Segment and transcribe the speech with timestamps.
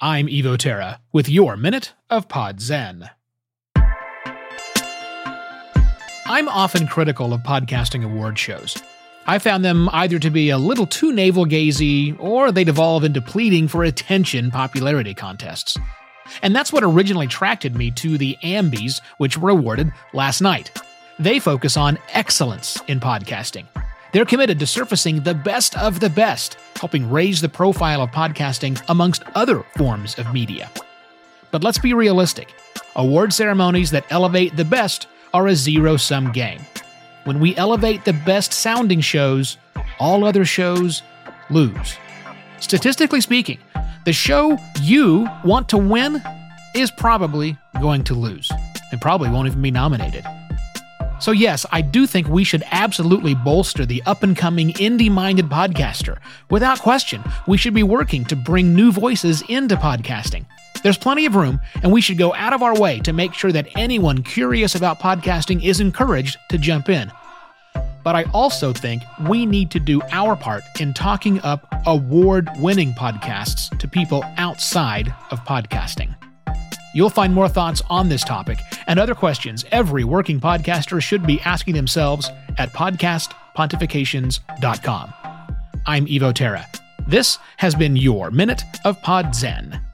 [0.00, 3.10] I'm Evo Terra with your Minute of Pod Zen.
[6.24, 8.80] I'm often critical of podcasting award shows.
[9.26, 13.20] I found them either to be a little too navel gazy or they devolve into
[13.20, 15.76] pleading for attention popularity contests.
[16.42, 20.70] And that's what originally attracted me to the Ambies, which were awarded last night.
[21.18, 23.66] They focus on excellence in podcasting.
[24.12, 28.82] They're committed to surfacing the best of the best, helping raise the profile of podcasting
[28.88, 30.70] amongst other forms of media.
[31.50, 32.54] But let's be realistic
[32.96, 36.60] award ceremonies that elevate the best are a zero sum game.
[37.24, 39.58] When we elevate the best sounding shows,
[40.00, 41.02] all other shows
[41.50, 41.96] lose.
[42.60, 43.58] Statistically speaking,
[44.04, 46.22] the show you want to win
[46.74, 48.50] is probably going to lose
[48.90, 50.24] and probably won't even be nominated.
[51.20, 55.46] So, yes, I do think we should absolutely bolster the up and coming indie minded
[55.46, 56.18] podcaster.
[56.50, 60.46] Without question, we should be working to bring new voices into podcasting.
[60.82, 63.50] There's plenty of room, and we should go out of our way to make sure
[63.50, 67.10] that anyone curious about podcasting is encouraged to jump in.
[68.04, 72.92] But I also think we need to do our part in talking up award winning
[72.92, 76.14] podcasts to people outside of podcasting.
[76.94, 81.40] You'll find more thoughts on this topic and other questions every working podcaster should be
[81.42, 85.12] asking themselves at podcastpontifications.com.
[85.86, 86.66] I'm Evo Terra.
[87.06, 89.87] This has been your Minute of Pod Zen.